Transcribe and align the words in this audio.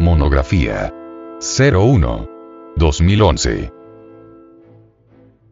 Monografía 0.00 0.94
01. 1.42 2.28
2011. 2.74 3.70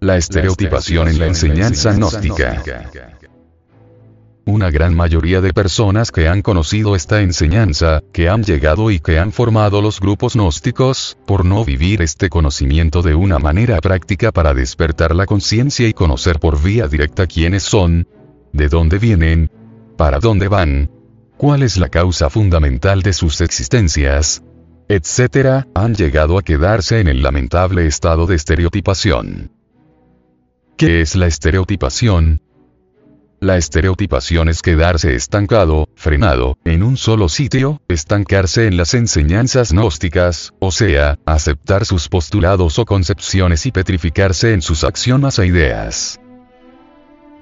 La 0.01 0.17
estereotipación 0.17 1.09
en 1.09 1.19
la 1.19 1.27
enseñanza 1.27 1.93
gnóstica. 1.93 2.63
Una 4.47 4.71
gran 4.71 4.97
mayoría 4.97 5.43
de 5.43 5.53
personas 5.53 6.11
que 6.11 6.29
han 6.29 6.41
conocido 6.41 6.97
esta 6.97 7.21
enseñanza, 7.21 8.03
que 8.11 8.31
han 8.31 8.43
llegado 8.43 8.91
y 8.91 9.01
que 9.01 9.19
han 9.19 9.33
formado 9.33 9.83
los 9.83 10.01
grupos 10.01 10.33
gnósticos, 10.33 11.19
por 11.27 11.45
no 11.45 11.63
vivir 11.67 12.01
este 12.01 12.31
conocimiento 12.31 13.03
de 13.03 13.15
una 13.15 13.39
manera 13.39 13.83
práctica 13.83 14.33
para 14.33 14.55
despertar 14.55 15.15
la 15.15 15.27
conciencia 15.27 15.87
y 15.87 15.93
conocer 15.93 16.41
por 16.41 16.59
vía 16.63 16.89
directa 16.89 17.27
quiénes 17.27 17.65
son, 17.65 18.09
de 18.55 18.69
dónde 18.71 18.99
vienen, 18.99 19.51
para 19.99 20.21
dónde 20.21 20.49
van, 20.49 20.91
cuál 21.39 21.63
es 21.63 21.79
la 21.79 21.89
causa 21.89 22.29
fundamental 22.29 23.03
de 23.03 23.15
sus 23.15 23.41
existencias, 23.41 24.43
etc., 24.89 25.65
han 25.75 25.95
llegado 25.95 26.37
a 26.37 26.43
quedarse 26.43 27.01
en 27.01 27.09
el 27.09 27.23
lamentable 27.23 27.87
estado 27.87 28.27
de 28.27 28.35
estereotipación. 28.35 29.53
¿Qué 30.77 31.01
es 31.01 31.15
la 31.15 31.27
estereotipación? 31.27 32.43
La 33.41 33.57
estereotipación 33.57 34.49
es 34.49 34.63
quedarse 34.63 35.15
estancado, 35.15 35.89
frenado, 35.95 36.59
en 36.65 36.83
un 36.83 36.97
solo 36.97 37.29
sitio, 37.29 37.81
estancarse 37.87 38.67
en 38.67 38.77
las 38.77 38.95
enseñanzas 38.95 39.73
gnósticas, 39.73 40.53
o 40.59 40.73
sea, 40.73 41.19
aceptar 41.25 41.85
sus 41.85 42.09
postulados 42.09 42.81
o 42.81 42.85
concepciones 42.85 43.65
y 43.65 43.71
petrificarse 43.71 44.55
en 44.55 44.63
sus 44.63 44.83
axiomas 44.83 45.39
e 45.39 45.47
ideas. 45.47 46.19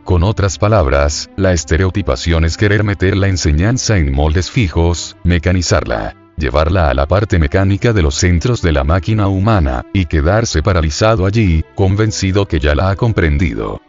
Con 0.06 0.22
otras 0.22 0.56
palabras, 0.56 1.30
la 1.34 1.52
estereotipación 1.52 2.44
es 2.44 2.56
querer 2.56 2.84
meter 2.84 3.16
la 3.16 3.26
enseñanza 3.26 3.98
en 3.98 4.12
moldes 4.12 4.52
fijos, 4.52 5.16
mecanizarla, 5.24 6.14
llevarla 6.36 6.88
a 6.90 6.94
la 6.94 7.06
parte 7.06 7.40
mecánica 7.40 7.92
de 7.92 8.02
los 8.02 8.14
centros 8.14 8.62
de 8.62 8.70
la 8.70 8.84
máquina 8.84 9.26
humana, 9.26 9.84
y 9.92 10.06
quedarse 10.06 10.62
paralizado 10.62 11.26
allí, 11.26 11.64
convencido 11.74 12.46
que 12.46 12.60
ya 12.60 12.76
la 12.76 12.90
ha 12.90 12.94
comprendido. 12.94 13.82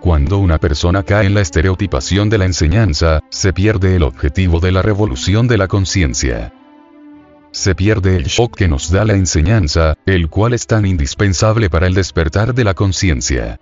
Cuando 0.00 0.38
una 0.38 0.58
persona 0.58 1.04
cae 1.04 1.26
en 1.26 1.34
la 1.34 1.40
estereotipación 1.40 2.28
de 2.28 2.38
la 2.38 2.46
enseñanza, 2.46 3.20
se 3.30 3.52
pierde 3.52 3.94
el 3.94 4.02
objetivo 4.02 4.58
de 4.58 4.72
la 4.72 4.82
revolución 4.82 5.46
de 5.46 5.56
la 5.56 5.68
conciencia. 5.68 6.52
Se 7.52 7.76
pierde 7.76 8.16
el 8.16 8.24
shock 8.24 8.56
que 8.56 8.66
nos 8.66 8.90
da 8.90 9.04
la 9.04 9.12
enseñanza, 9.12 9.94
el 10.04 10.28
cual 10.28 10.52
es 10.52 10.66
tan 10.66 10.84
indispensable 10.84 11.70
para 11.70 11.86
el 11.86 11.94
despertar 11.94 12.54
de 12.54 12.64
la 12.64 12.74
conciencia. 12.74 13.60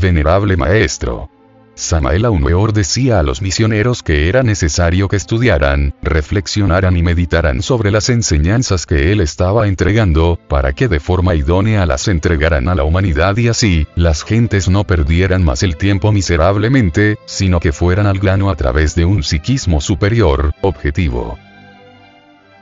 Venerable 0.00 0.56
maestro, 0.56 1.28
Samael 1.74 2.26
Weor 2.26 2.72
decía 2.72 3.18
a 3.18 3.22
los 3.22 3.40
misioneros 3.42 4.02
que 4.02 4.28
era 4.28 4.42
necesario 4.42 5.08
que 5.08 5.16
estudiaran, 5.16 5.94
reflexionaran 6.02 6.96
y 6.96 7.02
meditaran 7.02 7.62
sobre 7.62 7.90
las 7.90 8.08
enseñanzas 8.08 8.86
que 8.86 9.12
él 9.12 9.20
estaba 9.20 9.66
entregando, 9.66 10.38
para 10.48 10.72
que 10.72 10.88
de 10.88 11.00
forma 11.00 11.34
idónea 11.34 11.86
las 11.86 12.08
entregaran 12.08 12.68
a 12.68 12.74
la 12.74 12.84
humanidad 12.84 13.36
y 13.36 13.48
así, 13.48 13.86
las 13.94 14.24
gentes 14.24 14.68
no 14.68 14.84
perdieran 14.84 15.44
más 15.44 15.62
el 15.62 15.76
tiempo 15.76 16.12
miserablemente, 16.12 17.18
sino 17.26 17.60
que 17.60 17.72
fueran 17.72 18.06
al 18.06 18.18
grano 18.18 18.50
a 18.50 18.56
través 18.56 18.94
de 18.94 19.04
un 19.04 19.22
psiquismo 19.22 19.80
superior, 19.80 20.52
objetivo. 20.60 21.38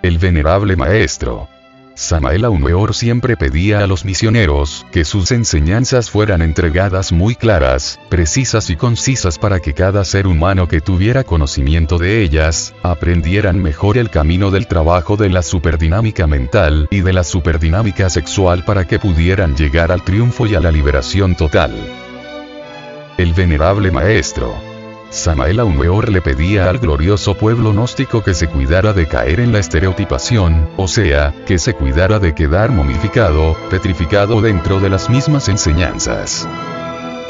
El 0.03 0.19
venerable 0.19 0.77
maestro, 0.77 1.49
Samael 1.99 2.45
Aumeor 2.45 2.95
siempre 2.95 3.37
pedía 3.37 3.81
a 3.81 3.89
los 3.89 4.05
misioneros 4.05 4.87
que 4.93 5.05
sus 5.05 5.33
enseñanzas 5.33 6.11
fueran 6.11 6.43
entregadas 6.43 7.11
muy 7.11 7.35
claras, 7.35 7.99
precisas 8.09 8.71
y 8.71 8.77
concisas 8.77 9.37
para 9.37 9.59
que 9.59 9.75
cada 9.75 10.05
ser 10.05 10.29
humano 10.29 10.69
que 10.69 10.81
tuviera 10.81 11.25
conocimiento 11.25 11.99
de 11.99 12.23
ellas, 12.23 12.73
aprendieran 12.85 13.61
mejor 13.61 13.99
el 13.99 14.11
camino 14.11 14.53
del 14.53 14.69
trabajo 14.69 15.17
de 15.17 15.29
la 15.29 15.43
superdinámica 15.43 16.29
mental 16.29 16.87
y 16.93 17.01
de 17.01 17.13
la 17.13 17.25
superdinámica 17.25 18.09
sexual 18.09 18.65
para 18.65 18.87
que 18.87 19.01
pudieran 19.01 19.57
llegar 19.57 19.91
al 19.91 20.05
triunfo 20.05 20.47
y 20.47 20.55
a 20.55 20.61
la 20.61 20.71
liberación 20.71 21.35
total. 21.35 21.75
El 23.17 23.35
venerable 23.35 23.91
maestro, 23.91 24.55
Samael 25.11 25.59
Aumeor 25.61 26.11
le 26.11 26.21
pedía 26.21 26.69
al 26.69 26.79
glorioso 26.79 27.35
pueblo 27.35 27.73
gnóstico 27.73 28.23
que 28.23 28.35
se 28.35 28.47
cuidara 28.47 28.93
de 28.93 29.07
caer 29.07 29.41
en 29.41 29.53
la 29.53 29.59
estereotipación, 29.59 30.69
o 30.77 30.87
sea, 30.87 31.35
que 31.47 31.59
se 31.59 31.75
cuidara 31.75 32.19
de 32.19 32.35
quedar 32.35 32.71
momificado, 32.71 33.57
petrificado 33.71 34.43
dentro 34.43 34.81
de 34.81 34.91
las 34.91 35.09
mismas 35.09 35.49
enseñanzas. 35.49 36.47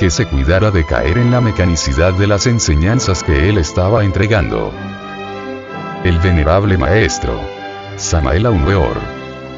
Que 0.00 0.10
se 0.10 0.26
cuidara 0.26 0.72
de 0.72 0.84
caer 0.84 1.18
en 1.18 1.30
la 1.30 1.40
mecanicidad 1.40 2.12
de 2.14 2.26
las 2.26 2.46
enseñanzas 2.46 3.22
que 3.22 3.48
él 3.48 3.58
estaba 3.58 4.04
entregando. 4.04 4.72
El 6.02 6.18
venerable 6.18 6.78
maestro, 6.78 7.40
Samael 7.96 8.46
Aumeor, 8.46 8.96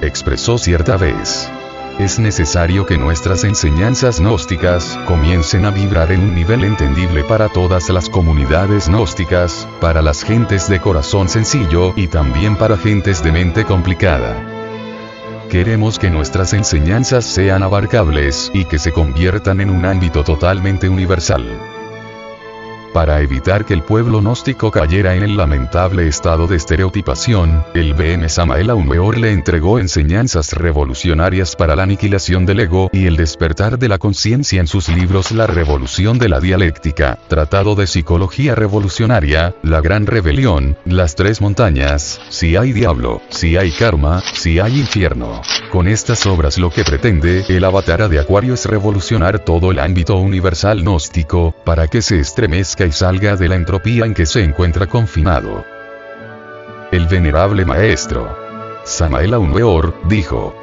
expresó 0.03 0.59
cierta 0.59 0.97
vez 0.99 1.51
es 1.99 2.19
necesario 2.19 2.87
que 2.87 2.97
nuestras 2.97 3.45
enseñanzas 3.45 4.21
gnósticas 4.21 4.99
comiencen 5.07 5.65
a 5.65 5.71
vibrar 5.71 6.13
en 6.13 6.21
un 6.21 6.35
nivel 6.35 6.65
entendible 6.65 7.25
para 7.25 7.49
todas 7.49 7.89
las 7.91 8.09
comunidades 8.09 8.89
gnósticas, 8.89 9.69
para 9.81 10.01
las 10.01 10.23
gentes 10.23 10.69
de 10.69 10.81
corazón 10.81 11.29
sencillo 11.29 11.93
y 11.97 12.09
también 12.09 12.57
para 12.57 12.77
gentes 12.77 13.23
de 13.23 13.33
mente 13.33 13.65
complicada. 13.65 14.47
Queremos 15.51 15.99
que 15.99 16.11
nuestras 16.11 16.53
enseñanzas 16.53 17.25
sean 17.25 17.63
abarcables 17.63 18.51
y 18.55 18.65
que 18.67 18.79
se 18.79 18.93
conviertan 18.93 19.61
en 19.61 19.71
un 19.71 19.85
ámbito 19.85 20.23
totalmente 20.23 20.89
universal. 20.89 21.80
Para 22.93 23.21
evitar 23.21 23.65
que 23.65 23.73
el 23.73 23.83
pueblo 23.83 24.21
gnóstico 24.21 24.73
cayera 24.73 25.15
en 25.15 25.23
el 25.23 25.37
lamentable 25.37 26.09
estado 26.09 26.49
de 26.49 26.57
estereotipación, 26.57 27.65
el 27.73 27.95
BM 27.95 28.29
Samael 28.29 28.69
Aumeor 28.69 29.17
le 29.17 29.31
entregó 29.31 29.79
enseñanzas 29.79 30.55
revolucionarias 30.55 31.55
para 31.55 31.77
la 31.77 31.85
aniquilación 31.85 32.47
del 32.47 32.59
ego 32.59 32.91
y 32.93 33.07
el 33.07 33.17
despertar 33.17 33.79
de 33.79 33.89
la 33.89 33.99
conciencia 33.99 34.61
en 34.61 34.67
sus 34.67 34.89
libros 34.89 35.31
La 35.31 35.47
Revolución 35.47 36.19
de 36.19 36.29
la 36.29 36.41
Dialéctica, 36.41 37.17
Tratado 37.29 37.77
de 37.77 37.87
Psicología 37.87 38.57
Revolucionaria, 38.57 39.55
La 39.63 39.81
Gran 39.81 40.07
Rebelión, 40.07 40.77
Las 40.85 41.15
Tres 41.15 41.41
Montañas, 41.41 42.21
Si 42.29 42.57
hay 42.57 42.73
diablo, 42.73 43.23
si 43.29 43.57
hay 43.57 43.71
karma, 43.71 44.21
si 44.35 44.59
hay 44.59 44.81
infierno. 44.81 45.43
Con 45.71 45.87
estas 45.87 46.27
obras 46.27 46.59
lo 46.59 46.71
que 46.71 46.83
pretende 46.83 47.45
el 47.49 47.65
avatar 47.65 48.09
de 48.09 48.19
Acuario 48.19 48.55
es 48.55 48.67
revolucionar 48.67 49.39
todo 49.39 49.71
el 49.71 49.79
ámbito 49.79 50.17
universal 50.17 50.83
gnóstico, 50.83 51.55
para 51.65 51.87
que 51.87 52.03
se 52.03 52.19
estremezca 52.19 52.80
y 52.87 52.93
salga 52.93 53.37
de 53.37 53.49
la 53.49 53.57
entropía 53.57 54.05
en 54.05 54.15
que 54.15 54.27
se 54.27 54.43
encuentra 54.43 54.87
confinado. 54.87 55.65
El 56.93 57.07
venerable 57.07 57.65
maestro, 57.65 58.37
Samael 58.85 59.35
Aumeor, 59.35 59.95
dijo, 60.09 60.55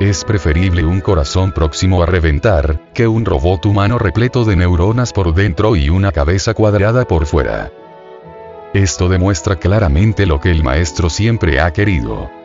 es 0.00 0.24
preferible 0.24 0.84
un 0.84 1.00
corazón 1.00 1.52
próximo 1.52 2.02
a 2.02 2.06
reventar, 2.06 2.80
que 2.92 3.06
un 3.06 3.24
robot 3.24 3.66
humano 3.66 3.98
repleto 3.98 4.44
de 4.44 4.56
neuronas 4.56 5.12
por 5.12 5.32
dentro 5.32 5.76
y 5.76 5.90
una 5.90 6.12
cabeza 6.12 6.54
cuadrada 6.54 7.06
por 7.06 7.26
fuera. 7.26 7.70
Esto 8.74 9.08
demuestra 9.08 9.56
claramente 9.56 10.26
lo 10.26 10.40
que 10.40 10.50
el 10.50 10.62
maestro 10.62 11.08
siempre 11.08 11.60
ha 11.60 11.72
querido 11.72 12.41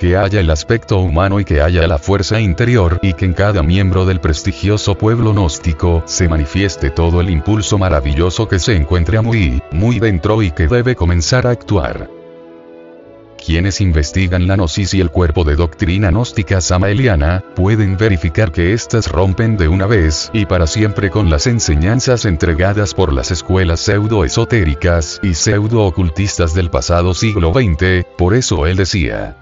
que 0.00 0.16
haya 0.16 0.40
el 0.40 0.48
aspecto 0.48 0.98
humano 0.98 1.40
y 1.40 1.44
que 1.44 1.60
haya 1.60 1.86
la 1.86 1.98
fuerza 1.98 2.40
interior 2.40 2.98
y 3.02 3.12
que 3.12 3.26
en 3.26 3.34
cada 3.34 3.62
miembro 3.62 4.06
del 4.06 4.18
prestigioso 4.18 4.96
pueblo 4.96 5.34
gnóstico 5.34 6.02
se 6.06 6.26
manifieste 6.26 6.88
todo 6.88 7.20
el 7.20 7.28
impulso 7.28 7.76
maravilloso 7.76 8.48
que 8.48 8.58
se 8.58 8.74
encuentra 8.74 9.20
muy, 9.20 9.62
muy 9.70 10.00
dentro 10.00 10.40
y 10.42 10.52
que 10.52 10.68
debe 10.68 10.96
comenzar 10.96 11.46
a 11.46 11.50
actuar. 11.50 12.08
Quienes 13.44 13.82
investigan 13.82 14.46
la 14.46 14.56
gnosis 14.56 14.94
y 14.94 15.02
el 15.02 15.10
cuerpo 15.10 15.44
de 15.44 15.56
doctrina 15.56 16.10
gnóstica 16.10 16.62
samaeliana, 16.62 17.44
pueden 17.54 17.98
verificar 17.98 18.52
que 18.52 18.72
éstas 18.72 19.06
rompen 19.06 19.58
de 19.58 19.68
una 19.68 19.86
vez 19.86 20.30
y 20.32 20.46
para 20.46 20.66
siempre 20.66 21.10
con 21.10 21.28
las 21.28 21.46
enseñanzas 21.46 22.24
entregadas 22.24 22.94
por 22.94 23.12
las 23.12 23.30
escuelas 23.30 23.80
pseudo-esotéricas 23.80 25.20
y 25.22 25.34
pseudo-ocultistas 25.34 26.54
del 26.54 26.70
pasado 26.70 27.12
siglo 27.12 27.52
XX, 27.52 28.06
por 28.16 28.34
eso 28.34 28.66
él 28.66 28.76
decía, 28.76 29.36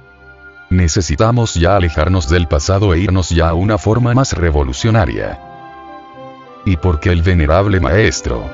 Necesitamos 0.70 1.55
ya 1.55 1.76
alejarnos 1.76 2.29
del 2.29 2.47
pasado 2.47 2.93
e 2.93 3.00
irnos 3.00 3.31
ya 3.31 3.49
a 3.49 3.55
una 3.55 3.79
forma 3.79 4.12
más 4.12 4.35
revolucionaria. 4.35 5.41
Y 6.67 6.76
porque 6.76 7.11
el 7.11 7.23
venerable 7.23 7.81
maestro, 7.81 8.44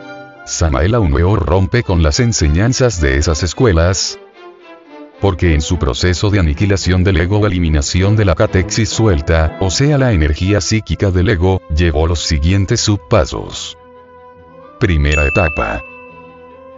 Samael 0.46 0.94
Aumeor 0.94 1.44
rompe 1.44 1.82
con 1.82 2.02
las 2.02 2.20
enseñanzas 2.20 3.00
de 3.00 3.16
esas 3.16 3.42
escuelas, 3.42 4.18
porque 5.20 5.54
en 5.54 5.60
su 5.60 5.78
proceso 5.78 6.30
de 6.30 6.38
aniquilación 6.38 7.02
del 7.02 7.16
ego 7.16 7.46
eliminación 7.46 8.14
de 8.14 8.26
la 8.26 8.34
catexis 8.34 8.90
suelta, 8.90 9.56
o 9.60 9.70
sea 9.70 9.98
la 9.98 10.12
energía 10.12 10.60
psíquica 10.60 11.10
del 11.10 11.30
ego, 11.30 11.62
llevó 11.74 12.06
los 12.06 12.20
siguientes 12.20 12.80
subpasos. 12.80 13.76
Primera 14.78 15.26
etapa. 15.26 15.82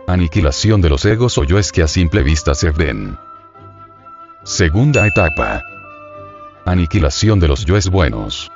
Aniquilación 0.07 0.81
de 0.81 0.91
los 0.91 1.05
egos 1.05 1.37
o 1.39 1.45
yoes 1.45 1.73
que 1.73 1.83
a 1.83 1.89
simple 1.89 2.23
vista 2.23 2.55
se 2.55 2.71
ven. 2.71 3.19
Segunda 4.47 5.05
etapa. 5.09 5.61
Aniquilación 6.65 7.41
de 7.41 7.49
los 7.49 7.65
yoes 7.65 7.89
buenos. 7.89 8.49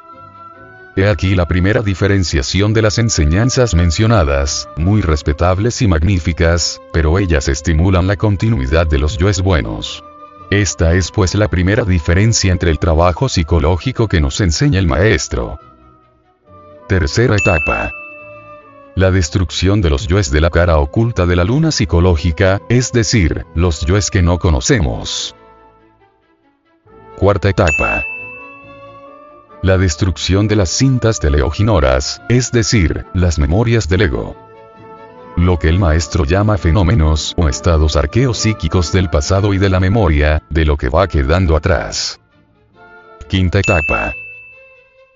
He 0.94 1.08
aquí 1.08 1.34
la 1.34 1.48
primera 1.48 1.82
diferenciación 1.82 2.72
de 2.72 2.82
las 2.82 2.98
enseñanzas 2.98 3.74
mencionadas, 3.74 4.68
muy 4.76 5.00
respetables 5.00 5.82
y 5.82 5.88
magníficas, 5.88 6.80
pero 6.92 7.18
ellas 7.18 7.48
estimulan 7.48 8.06
la 8.06 8.14
continuidad 8.14 8.86
de 8.86 8.98
los 8.98 9.18
yoes 9.18 9.40
buenos. 9.40 10.04
Esta 10.52 10.94
es 10.94 11.10
pues 11.10 11.34
la 11.34 11.48
primera 11.48 11.82
diferencia 11.82 12.52
entre 12.52 12.70
el 12.70 12.78
trabajo 12.78 13.28
psicológico 13.28 14.06
que 14.06 14.20
nos 14.20 14.40
enseña 14.40 14.78
el 14.78 14.86
maestro. 14.86 15.58
Tercera 16.86 17.34
etapa. 17.34 17.90
La 18.94 19.10
destrucción 19.10 19.80
de 19.80 19.90
los 19.90 20.06
yoes 20.06 20.30
de 20.30 20.40
la 20.40 20.50
cara 20.50 20.78
oculta 20.78 21.26
de 21.26 21.34
la 21.34 21.42
luna 21.42 21.72
psicológica, 21.72 22.62
es 22.68 22.92
decir, 22.92 23.44
los 23.56 23.84
yoes 23.86 24.12
que 24.12 24.22
no 24.22 24.38
conocemos. 24.38 25.34
Cuarta 27.20 27.50
etapa. 27.50 28.06
La 29.60 29.76
destrucción 29.76 30.48
de 30.48 30.56
las 30.56 30.70
cintas 30.70 31.20
teleoginoras, 31.20 32.22
es 32.30 32.50
decir, 32.50 33.04
las 33.12 33.38
memorias 33.38 33.90
del 33.90 34.00
ego. 34.00 34.34
Lo 35.36 35.58
que 35.58 35.68
el 35.68 35.78
maestro 35.78 36.24
llama 36.24 36.56
fenómenos 36.56 37.34
o 37.36 37.46
estados 37.50 37.96
arqueos 37.96 38.38
psíquicos 38.38 38.90
del 38.90 39.10
pasado 39.10 39.52
y 39.52 39.58
de 39.58 39.68
la 39.68 39.80
memoria, 39.80 40.42
de 40.48 40.64
lo 40.64 40.78
que 40.78 40.88
va 40.88 41.08
quedando 41.08 41.56
atrás. 41.56 42.18
Quinta 43.28 43.58
etapa. 43.58 44.14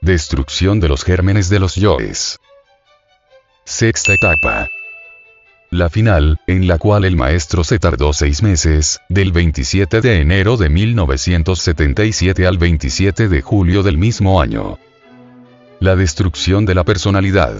Destrucción 0.02 0.80
de 0.80 0.90
los 0.90 1.04
gérmenes 1.04 1.48
de 1.48 1.58
los 1.58 1.74
yoes. 1.74 2.38
Sexta 3.64 4.12
etapa 4.12 4.68
la 5.78 5.90
final, 5.90 6.40
en 6.46 6.66
la 6.66 6.78
cual 6.78 7.04
el 7.04 7.16
maestro 7.16 7.64
se 7.64 7.78
tardó 7.78 8.12
seis 8.12 8.42
meses, 8.42 9.00
del 9.08 9.32
27 9.32 10.00
de 10.00 10.20
enero 10.20 10.56
de 10.56 10.68
1977 10.68 12.46
al 12.46 12.58
27 12.58 13.28
de 13.28 13.42
julio 13.42 13.82
del 13.82 13.98
mismo 13.98 14.40
año. 14.40 14.78
La 15.80 15.96
destrucción 15.96 16.64
de 16.66 16.74
la 16.74 16.84
personalidad. 16.84 17.56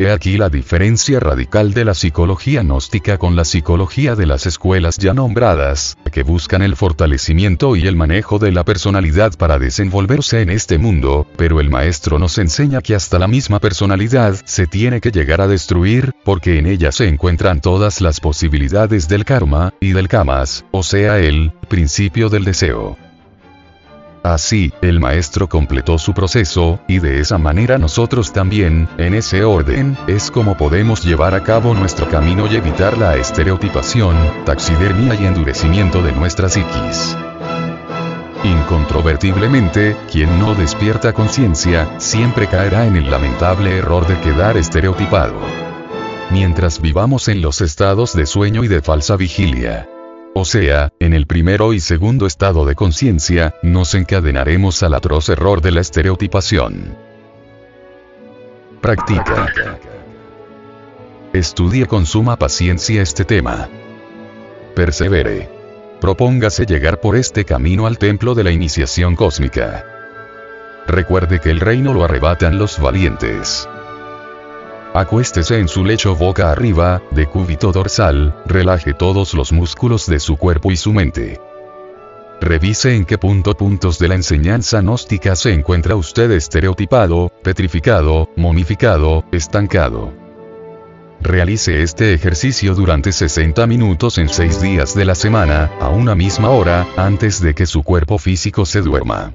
He 0.00 0.10
aquí 0.10 0.38
la 0.38 0.48
diferencia 0.48 1.20
radical 1.20 1.74
de 1.74 1.84
la 1.84 1.92
psicología 1.92 2.62
gnóstica 2.62 3.18
con 3.18 3.36
la 3.36 3.44
psicología 3.44 4.16
de 4.16 4.24
las 4.24 4.46
escuelas 4.46 4.96
ya 4.96 5.12
nombradas, 5.12 5.98
que 6.10 6.22
buscan 6.22 6.62
el 6.62 6.74
fortalecimiento 6.74 7.76
y 7.76 7.86
el 7.86 7.96
manejo 7.96 8.38
de 8.38 8.50
la 8.50 8.64
personalidad 8.64 9.34
para 9.36 9.58
desenvolverse 9.58 10.40
en 10.40 10.48
este 10.48 10.78
mundo, 10.78 11.26
pero 11.36 11.60
el 11.60 11.68
maestro 11.68 12.18
nos 12.18 12.38
enseña 12.38 12.80
que 12.80 12.94
hasta 12.94 13.18
la 13.18 13.28
misma 13.28 13.58
personalidad 13.58 14.40
se 14.46 14.66
tiene 14.66 15.02
que 15.02 15.10
llegar 15.10 15.42
a 15.42 15.48
destruir, 15.48 16.12
porque 16.24 16.58
en 16.58 16.64
ella 16.66 16.92
se 16.92 17.06
encuentran 17.06 17.60
todas 17.60 18.00
las 18.00 18.20
posibilidades 18.20 19.06
del 19.06 19.26
karma, 19.26 19.74
y 19.80 19.92
del 19.92 20.08
kamas, 20.08 20.64
o 20.70 20.82
sea 20.82 21.18
el 21.18 21.52
principio 21.68 22.30
del 22.30 22.46
deseo. 22.46 22.96
Así, 24.22 24.72
el 24.82 25.00
maestro 25.00 25.48
completó 25.48 25.96
su 25.96 26.12
proceso, 26.12 26.80
y 26.86 26.98
de 26.98 27.20
esa 27.20 27.38
manera 27.38 27.78
nosotros 27.78 28.32
también, 28.32 28.86
en 28.98 29.14
ese 29.14 29.44
orden, 29.44 29.96
es 30.08 30.30
como 30.30 30.58
podemos 30.58 31.02
llevar 31.02 31.34
a 31.34 31.42
cabo 31.42 31.72
nuestro 31.72 32.06
camino 32.08 32.46
y 32.46 32.56
evitar 32.56 32.98
la 32.98 33.16
estereotipación, 33.16 34.16
taxidermia 34.44 35.14
y 35.14 35.24
endurecimiento 35.24 36.02
de 36.02 36.12
nuestra 36.12 36.50
psiquis. 36.50 37.16
Incontrovertiblemente, 38.44 39.96
quien 40.10 40.38
no 40.38 40.54
despierta 40.54 41.14
conciencia, 41.14 41.88
siempre 41.98 42.46
caerá 42.46 42.86
en 42.86 42.96
el 42.96 43.10
lamentable 43.10 43.78
error 43.78 44.06
de 44.06 44.18
quedar 44.20 44.58
estereotipado. 44.58 45.40
Mientras 46.30 46.80
vivamos 46.80 47.28
en 47.28 47.40
los 47.40 47.62
estados 47.62 48.14
de 48.14 48.26
sueño 48.26 48.64
y 48.64 48.68
de 48.68 48.82
falsa 48.82 49.16
vigilia, 49.16 49.88
o 50.34 50.44
sea, 50.44 50.92
en 51.00 51.12
el 51.12 51.26
primero 51.26 51.72
y 51.72 51.80
segundo 51.80 52.26
estado 52.26 52.64
de 52.64 52.74
conciencia, 52.74 53.54
nos 53.62 53.94
encadenaremos 53.94 54.82
al 54.82 54.94
atroz 54.94 55.28
error 55.28 55.60
de 55.60 55.72
la 55.72 55.80
estereotipación. 55.80 56.96
Practica. 58.80 59.52
Estudie 61.32 61.86
con 61.86 62.06
suma 62.06 62.36
paciencia 62.36 63.02
este 63.02 63.24
tema. 63.24 63.68
Persevere. 64.74 65.48
Propóngase 66.00 66.64
llegar 66.64 67.00
por 67.00 67.16
este 67.16 67.44
camino 67.44 67.86
al 67.86 67.98
templo 67.98 68.34
de 68.34 68.44
la 68.44 68.50
iniciación 68.50 69.16
cósmica. 69.16 69.84
Recuerde 70.86 71.40
que 71.40 71.50
el 71.50 71.60
reino 71.60 71.92
lo 71.92 72.04
arrebatan 72.04 72.58
los 72.58 72.80
valientes. 72.80 73.68
Acuéstese 74.92 75.60
en 75.60 75.68
su 75.68 75.84
lecho 75.84 76.16
boca 76.16 76.50
arriba, 76.50 77.00
de 77.12 77.26
cúbito 77.26 77.70
dorsal, 77.70 78.34
relaje 78.44 78.92
todos 78.92 79.34
los 79.34 79.52
músculos 79.52 80.06
de 80.06 80.18
su 80.18 80.36
cuerpo 80.36 80.72
y 80.72 80.76
su 80.76 80.92
mente. 80.92 81.40
Revise 82.40 82.96
en 82.96 83.04
qué 83.04 83.16
punto 83.16 83.54
puntos 83.54 84.00
de 84.00 84.08
la 84.08 84.16
enseñanza 84.16 84.80
gnóstica 84.80 85.36
se 85.36 85.52
encuentra 85.52 85.94
usted 85.94 86.32
estereotipado, 86.32 87.30
petrificado, 87.44 88.30
momificado, 88.34 89.24
estancado. 89.30 90.12
Realice 91.20 91.82
este 91.82 92.12
ejercicio 92.12 92.74
durante 92.74 93.12
60 93.12 93.66
minutos 93.68 94.18
en 94.18 94.28
6 94.28 94.60
días 94.60 94.96
de 94.96 95.04
la 95.04 95.14
semana, 95.14 95.70
a 95.78 95.90
una 95.90 96.16
misma 96.16 96.50
hora, 96.50 96.88
antes 96.96 97.40
de 97.40 97.54
que 97.54 97.66
su 97.66 97.84
cuerpo 97.84 98.18
físico 98.18 98.66
se 98.66 98.80
duerma. 98.80 99.34